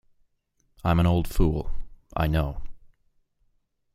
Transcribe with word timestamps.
I’m 0.83 0.99
an 0.99 1.05
old 1.05 1.27
fool, 1.27 1.69
I 2.17 2.25
know. 2.25 2.63